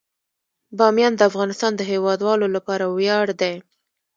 [0.77, 3.55] بامیان د افغانستان د هیوادوالو لپاره ویاړ دی.